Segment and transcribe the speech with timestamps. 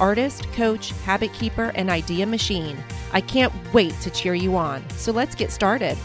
[0.00, 2.76] artist, coach, habit keeper, and idea machine.
[3.12, 4.88] I can't wait to cheer you on.
[4.90, 5.96] So let's get started.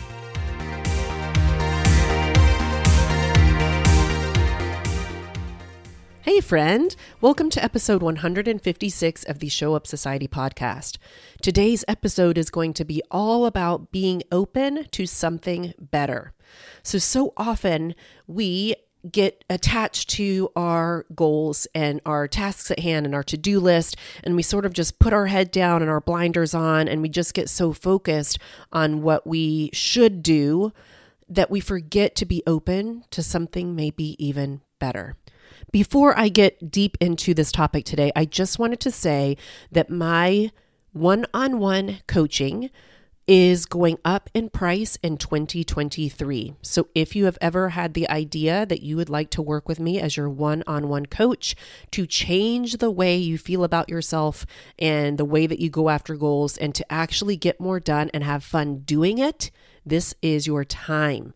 [6.23, 6.95] Hey, friend.
[7.19, 10.97] Welcome to episode 156 of the Show Up Society podcast.
[11.41, 16.33] Today's episode is going to be all about being open to something better.
[16.83, 17.95] So, so often
[18.27, 18.75] we
[19.09, 23.95] get attached to our goals and our tasks at hand and our to do list,
[24.23, 27.09] and we sort of just put our head down and our blinders on, and we
[27.09, 28.37] just get so focused
[28.71, 30.71] on what we should do
[31.29, 35.15] that we forget to be open to something maybe even better.
[35.71, 39.37] Before I get deep into this topic today, I just wanted to say
[39.71, 40.51] that my
[40.91, 42.69] one on one coaching
[43.27, 46.55] is going up in price in 2023.
[46.61, 49.79] So if you have ever had the idea that you would like to work with
[49.79, 51.55] me as your one on one coach
[51.91, 54.45] to change the way you feel about yourself
[54.79, 58.23] and the way that you go after goals and to actually get more done and
[58.23, 59.51] have fun doing it,
[59.85, 61.33] this is your time.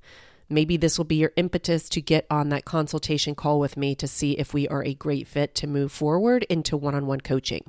[0.49, 4.07] Maybe this will be your impetus to get on that consultation call with me to
[4.07, 7.65] see if we are a great fit to move forward into one on one coaching.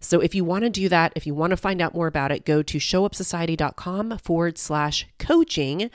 [0.00, 2.32] So, if you want to do that, if you want to find out more about
[2.32, 5.90] it, go to showupsociety.com forward slash coaching.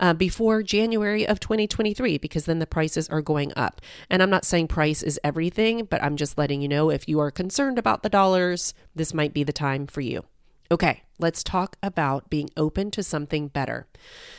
[0.00, 3.80] Uh, before January of 2023, because then the prices are going up.
[4.10, 7.20] And I'm not saying price is everything, but I'm just letting you know if you
[7.20, 10.24] are concerned about the dollars, this might be the time for you.
[10.70, 13.86] Okay, let's talk about being open to something better.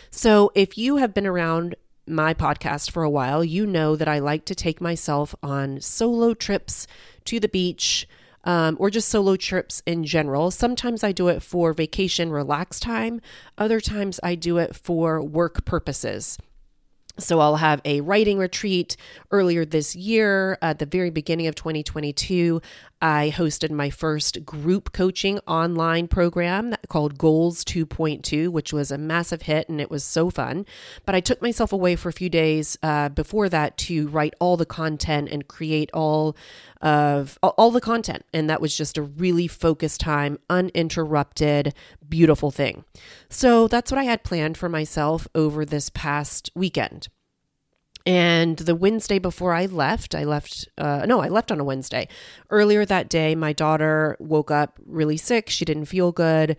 [0.09, 1.75] So, if you have been around
[2.07, 6.33] my podcast for a while, you know that I like to take myself on solo
[6.33, 6.87] trips
[7.25, 8.07] to the beach.
[8.47, 10.51] Um, or just solo trips in general.
[10.51, 13.19] Sometimes I do it for vacation, relax time.
[13.57, 16.37] Other times I do it for work purposes.
[17.17, 18.97] So I'll have a writing retreat
[19.31, 22.61] earlier this year at the very beginning of 2022.
[23.05, 29.43] I hosted my first group coaching online program called Goals 2.2, which was a massive
[29.43, 30.65] hit and it was so fun.
[31.05, 34.57] But I took myself away for a few days uh, before that to write all
[34.57, 36.35] the content and create all
[36.81, 38.25] of all the content.
[38.33, 41.75] And that was just a really focused time, uninterrupted,
[42.09, 42.85] beautiful thing.
[43.29, 47.09] So that's what I had planned for myself over this past weekend.
[48.05, 52.07] And the Wednesday before I left, I left, uh, no, I left on a Wednesday.
[52.51, 55.49] Earlier that day, my daughter woke up really sick.
[55.49, 56.55] She didn't feel good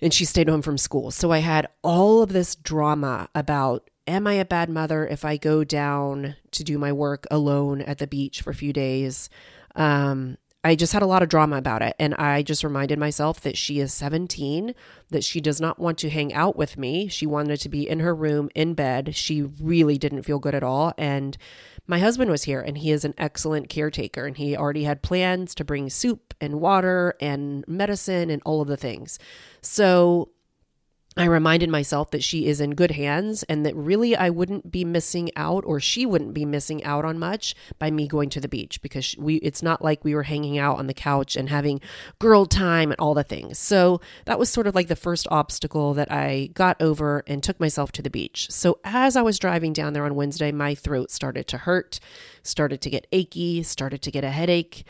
[0.00, 1.10] and she stayed home from school.
[1.10, 5.36] So I had all of this drama about am I a bad mother if I
[5.36, 9.30] go down to do my work alone at the beach for a few days?
[9.74, 10.36] Um,
[10.66, 11.94] I just had a lot of drama about it.
[11.96, 14.74] And I just reminded myself that she is 17,
[15.10, 17.06] that she does not want to hang out with me.
[17.06, 19.14] She wanted to be in her room in bed.
[19.14, 20.92] She really didn't feel good at all.
[20.98, 21.38] And
[21.86, 25.54] my husband was here and he is an excellent caretaker and he already had plans
[25.54, 29.20] to bring soup and water and medicine and all of the things.
[29.60, 30.30] So
[31.18, 34.84] I reminded myself that she is in good hands and that really I wouldn't be
[34.84, 38.48] missing out or she wouldn't be missing out on much by me going to the
[38.48, 41.80] beach because we it's not like we were hanging out on the couch and having
[42.18, 43.58] girl time and all the things.
[43.58, 47.58] So that was sort of like the first obstacle that I got over and took
[47.58, 48.48] myself to the beach.
[48.50, 51.98] So as I was driving down there on Wednesday, my throat started to hurt,
[52.42, 54.84] started to get achy, started to get a headache.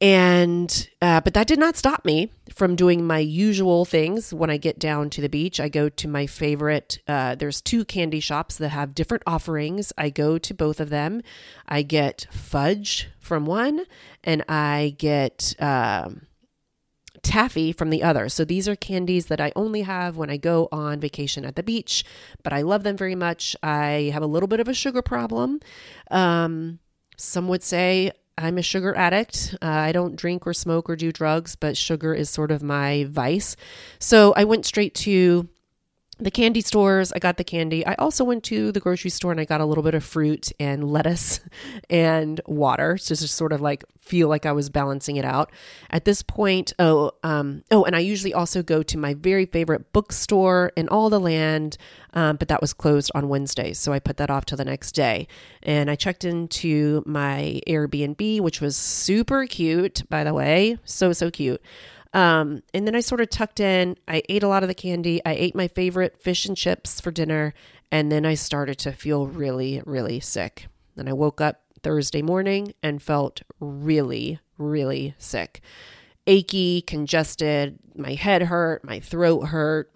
[0.00, 4.56] And, uh, but that did not stop me from doing my usual things when I
[4.56, 5.60] get down to the beach.
[5.60, 9.92] I go to my favorite, uh, there's two candy shops that have different offerings.
[9.98, 11.20] I go to both of them.
[11.68, 13.84] I get fudge from one
[14.24, 16.22] and I get, um,
[17.22, 18.30] taffy from the other.
[18.30, 21.62] So these are candies that I only have when I go on vacation at the
[21.62, 22.04] beach,
[22.42, 23.54] but I love them very much.
[23.62, 25.60] I have a little bit of a sugar problem.
[26.10, 26.78] Um,
[27.18, 29.54] some would say I'm a sugar addict.
[29.60, 33.06] Uh, I don't drink or smoke or do drugs, but sugar is sort of my
[33.08, 33.56] vice.
[33.98, 35.48] So I went straight to
[36.20, 37.84] the candy stores, I got the candy.
[37.86, 40.52] I also went to the grocery store and I got a little bit of fruit
[40.60, 41.40] and lettuce
[41.90, 45.50] and water to just sort of like feel like I was balancing it out.
[45.90, 49.92] At this point, oh, um, oh, and I usually also go to my very favorite
[49.92, 51.76] bookstore in all the land,
[52.14, 54.92] um, but that was closed on Wednesdays, so I put that off to the next
[54.92, 55.28] day.
[55.62, 61.30] And I checked into my Airbnb, which was super cute, by the way, so so
[61.30, 61.62] cute.
[62.12, 63.96] Um, and then I sort of tucked in.
[64.08, 65.20] I ate a lot of the candy.
[65.24, 67.54] I ate my favorite fish and chips for dinner.
[67.92, 70.66] And then I started to feel really, really sick.
[70.96, 75.60] And I woke up Thursday morning and felt really, really sick.
[76.26, 79.92] Achy, congested, my head hurt, my throat hurt,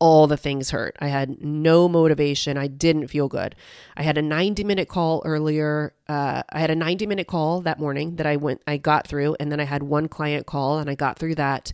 [0.00, 0.96] all the things hurt.
[0.98, 2.56] I had no motivation.
[2.56, 3.54] I didn't feel good.
[3.96, 5.92] I had a 90 minute call earlier.
[6.08, 9.36] Uh, I had a 90 minute call that morning that I went, I got through,
[9.38, 11.72] and then I had one client call and I got through that.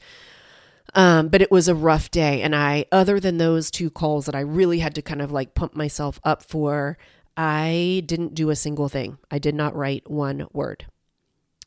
[0.94, 2.42] Um, but it was a rough day.
[2.42, 5.54] And I, other than those two calls that I really had to kind of like
[5.54, 6.98] pump myself up for,
[7.36, 9.18] I didn't do a single thing.
[9.30, 10.86] I did not write one word.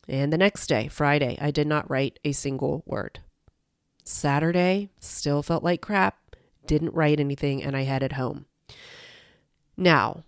[0.08, 3.20] And the next day, Friday, I did not write a single word.
[4.04, 6.19] Saturday, still felt like crap
[6.70, 8.46] didn't write anything, and I headed home.
[9.76, 10.22] Now,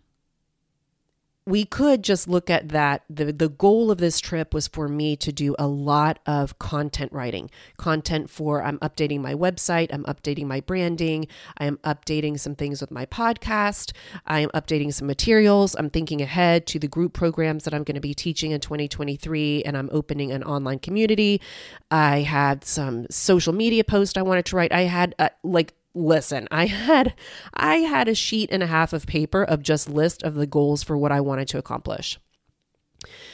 [1.47, 3.05] we could just look at that.
[3.09, 7.13] The, the goal of this trip was for me to do a lot of content
[7.13, 7.49] writing.
[7.77, 11.29] Content for I'm updating my website, I'm updating my branding,
[11.59, 13.93] I am updating some things with my podcast,
[14.27, 15.77] I am updating some materials.
[15.77, 19.63] I'm thinking ahead to the group programs that I'm going to be teaching in 2023,
[19.63, 21.41] and I'm opening an online community.
[21.89, 24.73] I had some social media posts I wanted to write.
[24.73, 27.15] I had uh, like listen i had
[27.55, 30.83] i had a sheet and a half of paper of just list of the goals
[30.83, 32.19] for what i wanted to accomplish.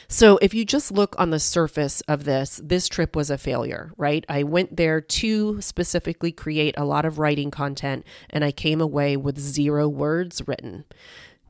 [0.07, 3.91] So if you just look on the surface of this this trip was a failure
[3.97, 4.25] right?
[4.27, 9.15] I went there to specifically create a lot of writing content and i came away
[9.15, 10.85] with zero words written.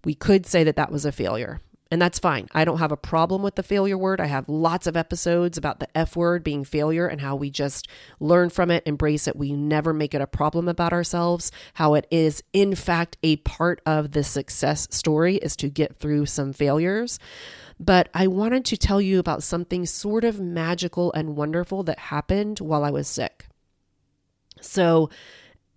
[0.03, 1.61] We could say that that was a failure
[1.91, 2.47] and that's fine.
[2.51, 4.21] I don't have a problem with the failure word.
[4.21, 7.87] I have lots of episodes about the F word being failure and how we just
[8.19, 9.35] learn from it, embrace it.
[9.35, 11.51] We never make it a problem about ourselves.
[11.73, 16.27] How it is, in fact, a part of the success story is to get through
[16.27, 17.17] some failures.
[17.79, 22.59] But I wanted to tell you about something sort of magical and wonderful that happened
[22.59, 23.47] while I was sick.
[24.61, 25.09] So,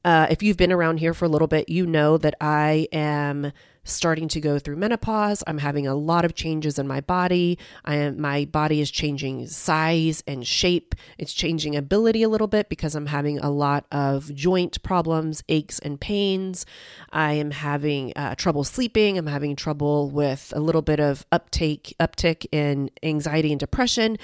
[0.05, 3.53] uh, if you've been around here for a little bit, you know that I am
[3.85, 5.43] starting to go through menopause.
[5.47, 7.59] I'm having a lot of changes in my body.
[7.85, 10.95] I am, my body is changing size and shape.
[11.19, 15.79] It's changing ability a little bit because I'm having a lot of joint problems, aches
[15.79, 16.65] and pains.
[17.11, 19.19] I am having uh, trouble sleeping.
[19.19, 24.19] I'm having trouble with a little bit of uptake, uptick in anxiety and depression.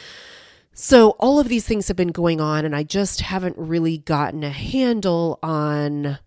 [0.81, 4.45] So, all of these things have been going on, and I just haven't really gotten
[4.45, 6.21] a handle on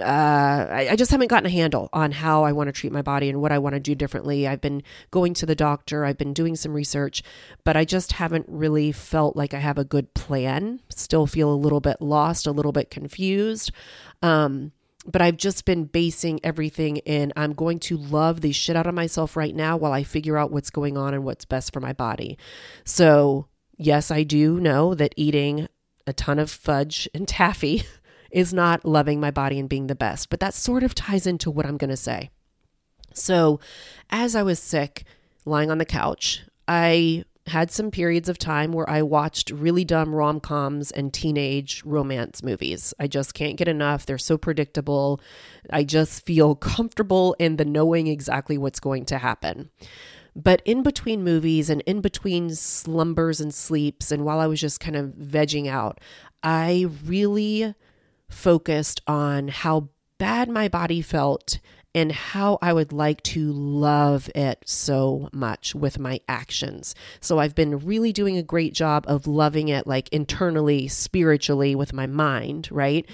[0.00, 0.04] uh,
[0.70, 3.28] I, I, just haven't gotten a handle on how I want to treat my body
[3.28, 4.46] and what I want to do differently.
[4.46, 7.22] I've been going to the doctor, I've been doing some research,
[7.64, 10.80] but I just haven't really felt like I have a good plan.
[10.88, 13.72] Still feel a little bit lost, a little bit confused.
[14.22, 14.70] Um,
[15.04, 18.94] but I've just been basing everything in I'm going to love the shit out of
[18.94, 21.92] myself right now while I figure out what's going on and what's best for my
[21.92, 22.38] body.
[22.84, 25.66] So, yes, I do know that eating
[26.06, 27.82] a ton of fudge and taffy
[28.32, 30.30] is not loving my body and being the best.
[30.30, 32.30] But that sort of ties into what I'm going to say.
[33.14, 33.60] So,
[34.10, 35.04] as I was sick,
[35.44, 40.14] lying on the couch, I had some periods of time where I watched really dumb
[40.14, 42.94] rom coms and teenage romance movies.
[43.00, 44.06] I just can't get enough.
[44.06, 45.20] They're so predictable.
[45.70, 49.70] I just feel comfortable in the knowing exactly what's going to happen.
[50.34, 54.80] But in between movies and in between slumbers and sleeps, and while I was just
[54.80, 56.00] kind of vegging out,
[56.42, 57.74] I really
[58.32, 61.58] focused on how bad my body felt
[61.94, 66.94] and how I would like to love it so much with my actions.
[67.20, 71.92] So I've been really doing a great job of loving it like internally, spiritually with
[71.92, 73.06] my mind, right?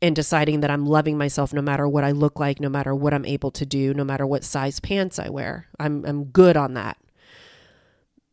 [0.00, 3.12] And deciding that I'm loving myself no matter what I look like, no matter what
[3.12, 5.66] I'm able to do, no matter what size pants I wear.
[5.80, 6.98] I'm I'm good on that.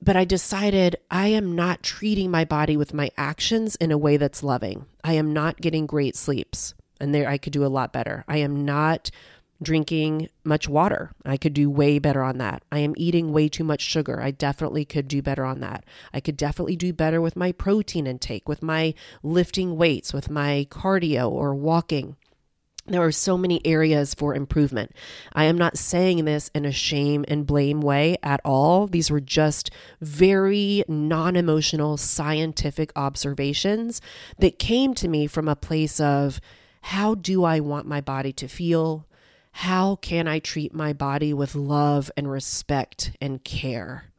[0.05, 4.17] But I decided I am not treating my body with my actions in a way
[4.17, 4.85] that's loving.
[5.03, 8.23] I am not getting great sleeps, and there I could do a lot better.
[8.27, 9.09] I am not
[9.63, 11.11] drinking much water.
[11.25, 12.61] I could do way better on that.
[12.71, 14.21] I am eating way too much sugar.
[14.21, 15.85] I definitely could do better on that.
[16.13, 18.93] I could definitely do better with my protein intake, with my
[19.23, 22.15] lifting weights, with my cardio or walking.
[22.87, 24.91] There are so many areas for improvement.
[25.33, 28.85] I am not saying this in a shame and blame way at all.
[28.85, 34.01] These were just very non emotional scientific observations
[34.37, 36.39] that came to me from a place of
[36.81, 39.07] how do I want my body to feel?
[39.53, 44.11] How can I treat my body with love and respect and care?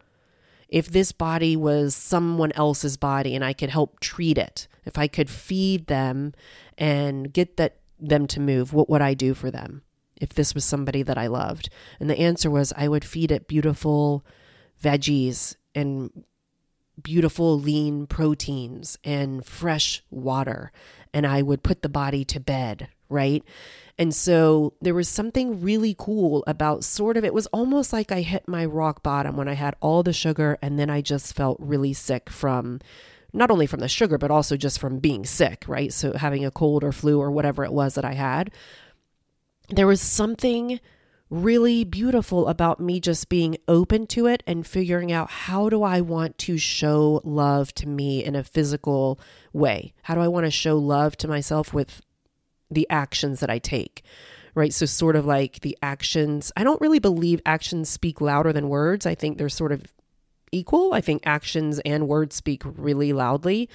[0.68, 5.06] If this body was someone else's body and I could help treat it, if I
[5.06, 6.32] could feed them
[6.76, 9.82] and get that them to move, what would I do for them?
[10.20, 11.68] If this was somebody that I loved.
[12.00, 14.24] And the answer was I would feed it beautiful
[14.82, 16.24] veggies and
[17.02, 20.72] beautiful lean proteins and fresh water
[21.12, 23.42] and I would put the body to bed, right?
[23.98, 28.20] And so there was something really cool about sort of it was almost like I
[28.20, 31.58] hit my rock bottom when I had all the sugar and then I just felt
[31.60, 32.80] really sick from
[33.36, 35.92] not only from the sugar but also just from being sick, right?
[35.92, 38.50] So having a cold or flu or whatever it was that I had.
[39.68, 40.80] There was something
[41.28, 46.00] really beautiful about me just being open to it and figuring out how do I
[46.00, 49.18] want to show love to me in a physical
[49.52, 49.92] way?
[50.02, 52.00] How do I want to show love to myself with
[52.70, 54.04] the actions that I take?
[54.54, 54.72] Right.
[54.72, 59.04] So, sort of like the actions, I don't really believe actions speak louder than words.
[59.04, 59.82] I think they're sort of
[60.52, 60.94] equal.
[60.94, 63.68] I think actions and words speak really loudly.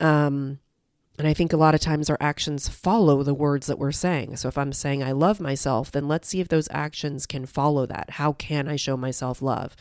[0.00, 0.58] Um,
[1.18, 4.36] and I think a lot of times our actions follow the words that we're saying.
[4.36, 7.86] So if I'm saying I love myself, then let's see if those actions can follow
[7.86, 8.10] that.
[8.10, 9.76] How can I show myself love?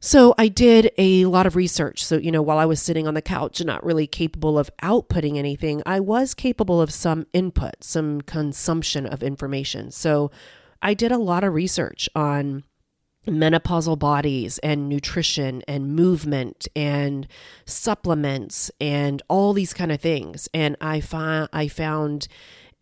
[0.00, 2.04] So I did a lot of research.
[2.04, 4.70] So, you know, while I was sitting on the couch and not really capable of
[4.82, 9.90] outputting anything, I was capable of some input, some consumption of information.
[9.90, 10.30] So
[10.82, 12.64] I did a lot of research on
[13.26, 17.26] menopausal bodies and nutrition and movement and
[17.64, 22.28] supplements and all these kind of things and i found i found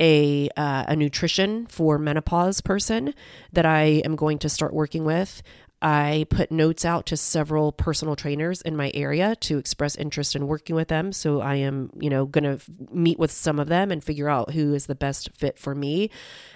[0.00, 3.14] a uh, a nutrition for menopause person
[3.52, 5.42] that i am going to start working with
[5.82, 10.46] I put notes out to several personal trainers in my area to express interest in
[10.46, 11.12] working with them.
[11.12, 12.60] So I am, you know, going to
[12.92, 16.08] meet with some of them and figure out who is the best fit for me.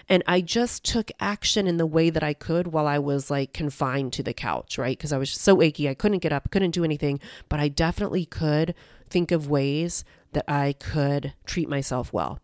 [0.09, 3.53] And I just took action in the way that I could while I was like
[3.53, 4.97] confined to the couch, right?
[4.97, 5.89] Because I was so achy.
[5.89, 8.75] I couldn't get up, couldn't do anything, but I definitely could
[9.11, 12.39] think of ways that I could treat myself well.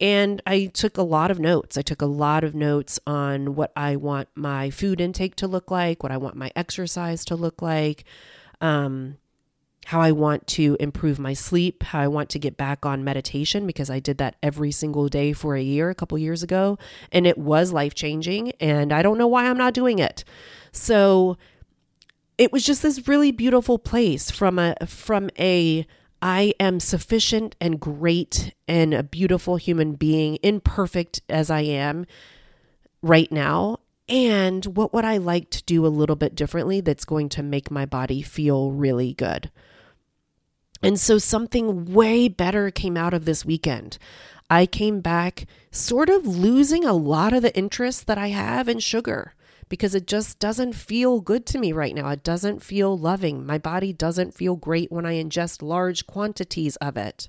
[0.00, 1.76] And I took a lot of notes.
[1.76, 5.70] I took a lot of notes on what I want my food intake to look
[5.70, 8.04] like, what I want my exercise to look like,
[8.60, 9.18] um,
[9.84, 13.66] how I want to improve my sleep, how I want to get back on meditation
[13.66, 16.78] because I did that every single day for a year a couple years ago
[17.12, 20.24] and it was life changing and I don't know why I'm not doing it.
[20.72, 21.36] So
[22.38, 25.86] it was just this really beautiful place from a from a
[26.20, 32.06] I am sufficient and great and a beautiful human being, imperfect as I am
[33.02, 33.80] right now.
[34.08, 37.70] And what would I like to do a little bit differently that's going to make
[37.70, 39.50] my body feel really good?
[40.84, 43.98] And so something way better came out of this weekend.
[44.50, 48.78] I came back sort of losing a lot of the interest that I have in
[48.78, 49.32] sugar
[49.68, 52.08] because it just doesn't feel good to me right now.
[52.10, 53.46] It doesn't feel loving.
[53.46, 57.28] My body doesn't feel great when I ingest large quantities of it.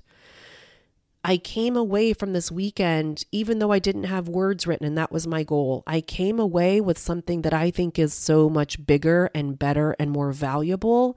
[1.24, 5.10] I came away from this weekend, even though I didn't have words written, and that
[5.10, 5.82] was my goal.
[5.84, 10.12] I came away with something that I think is so much bigger and better and
[10.12, 11.16] more valuable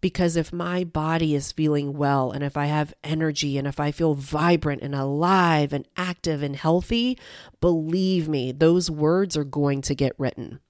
[0.00, 3.90] because if my body is feeling well and if I have energy and if I
[3.90, 7.18] feel vibrant and alive and active and healthy,
[7.60, 10.60] believe me, those words are going to get written.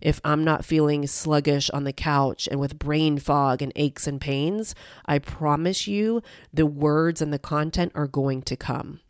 [0.00, 4.20] If I'm not feeling sluggish on the couch and with brain fog and aches and
[4.20, 4.74] pains,
[5.06, 9.00] I promise you the words and the content are going to come.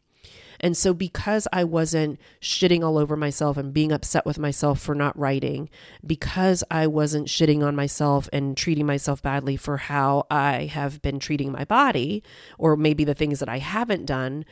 [0.64, 4.94] And so, because I wasn't shitting all over myself and being upset with myself for
[4.94, 5.68] not writing,
[6.06, 11.18] because I wasn't shitting on myself and treating myself badly for how I have been
[11.18, 12.22] treating my body,
[12.56, 14.46] or maybe the things that I haven't done,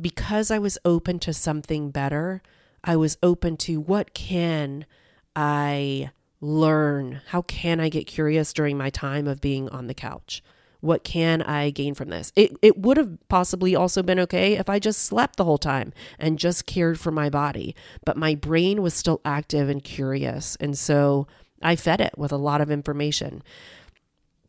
[0.00, 2.42] because I was open to something better,
[2.84, 4.86] I was open to what can
[5.34, 7.22] I learn?
[7.26, 10.44] How can I get curious during my time of being on the couch?
[10.80, 12.32] What can I gain from this?
[12.36, 15.92] It, it would have possibly also been okay if I just slept the whole time
[16.18, 20.56] and just cared for my body, but my brain was still active and curious.
[20.60, 21.26] And so
[21.62, 23.42] I fed it with a lot of information.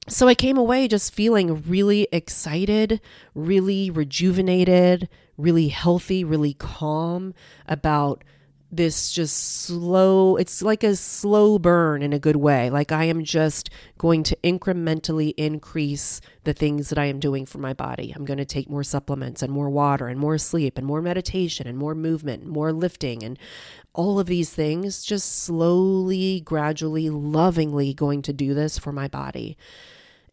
[0.08, 3.02] So I came away just feeling really excited,
[3.36, 5.08] really rejuvenated,
[5.38, 7.34] really healthy, really calm
[7.68, 8.24] about
[8.72, 9.36] this just
[9.66, 12.70] slow it's like a slow burn in a good way.
[12.70, 17.58] Like i am just going to incrementally increase the things that i am doing for
[17.58, 18.14] my body.
[18.16, 21.68] I'm going to take more supplements and more water and more sleep and more meditation
[21.68, 23.38] and more movement and more lifting and
[23.94, 29.58] all of these things just slowly gradually lovingly going to do this for my body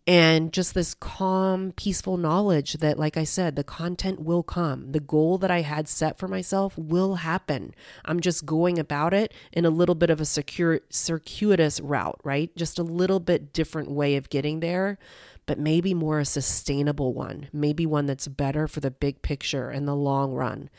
[0.09, 4.93] and just this calm, peaceful knowledge that, like I said, the content will come.
[4.93, 7.75] The goal that I had set for myself will happen.
[8.07, 12.51] I'm just going about it in a little bit of a secure, circuitous route, right?
[12.57, 14.97] Just a little bit different way of getting there,
[15.45, 19.87] but maybe more a sustainable one, maybe one that's better for the big picture and
[19.87, 20.71] the long run.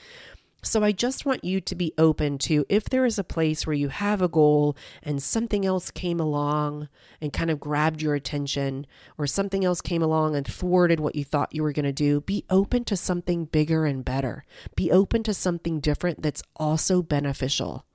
[0.62, 3.74] So I just want you to be open to if there is a place where
[3.74, 6.90] you have a goal and something else came along
[7.22, 8.86] and kind of grabbed your attention,
[9.18, 12.20] or something else came along and thwarted what you thought you were going to do,
[12.22, 14.44] be open to something bigger and better.
[14.76, 17.86] Be open to something different that's also beneficial.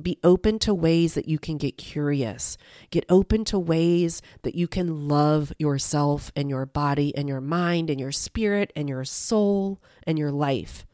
[0.00, 2.56] Be open to ways that you can get curious.
[2.90, 7.90] Get open to ways that you can love yourself and your body and your mind
[7.90, 10.86] and your spirit and your soul and your life.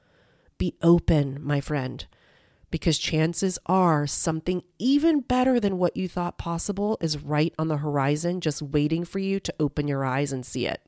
[0.62, 2.06] Be open, my friend,
[2.70, 7.78] because chances are something even better than what you thought possible is right on the
[7.78, 10.80] horizon, just waiting for you to open your eyes and see it.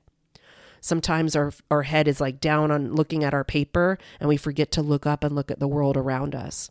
[0.81, 4.71] Sometimes our, our head is like down on looking at our paper and we forget
[4.71, 6.71] to look up and look at the world around us.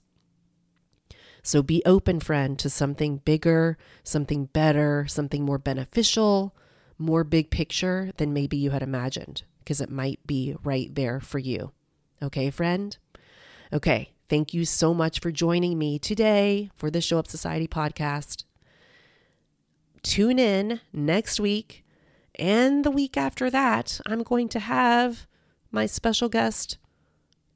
[1.42, 6.56] So be open, friend, to something bigger, something better, something more beneficial,
[6.98, 11.40] more big picture than maybe you had imagined, because it might be right there for
[11.40, 11.74] you.
[12.24, 12.96] Okay, friend?
[13.74, 18.46] Okay, thank you so much for joining me today for the Show Up Society podcast.
[20.04, 21.84] Tune in next week
[22.40, 24.00] and the week after that.
[24.06, 25.28] I'm going to have
[25.70, 26.78] my special guest,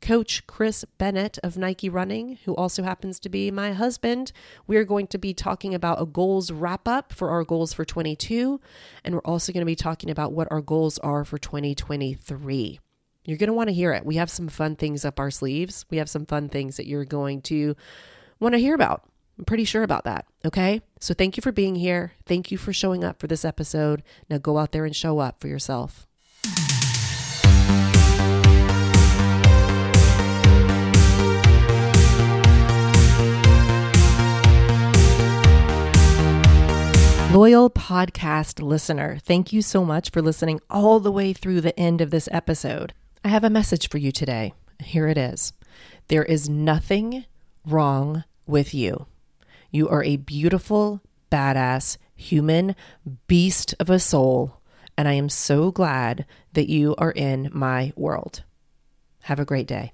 [0.02, 4.34] Coach Chris Bennett of Nike Running, who also happens to be my husband.
[4.68, 8.60] We're going to be talking about a goals wrap up for our goals for 22,
[9.06, 12.82] and we're also going to be talking about what our goals are for 2023.
[13.28, 14.06] You're going to want to hear it.
[14.06, 15.86] We have some fun things up our sleeves.
[15.90, 17.76] We have some fun things that you're going to
[18.40, 19.04] want to hear about.
[19.38, 20.26] I'm pretty sure about that.
[20.46, 20.82] Okay.
[21.02, 22.14] So thank you for being here.
[22.26, 24.02] Thank you for showing up for this episode.
[24.30, 26.08] Now go out there and show up for yourself.
[37.34, 42.00] Loyal podcast listener, thank you so much for listening all the way through the end
[42.00, 42.94] of this episode.
[43.24, 44.54] I have a message for you today.
[44.82, 45.54] Here it is
[46.08, 47.26] There is nothing
[47.66, 49.08] wrong with you.
[49.72, 52.76] You are a beautiful, badass, human
[53.28, 54.62] beast of a soul,
[54.98, 58.44] and I am so glad that you are in my world.
[59.24, 59.92] Have a great day.